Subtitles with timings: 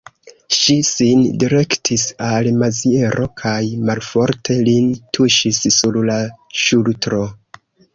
[0.59, 3.55] Ŝi sin direktis al Maziero, kaj
[3.91, 6.21] malforte lin tuŝis sur la
[6.67, 7.27] ŝultro.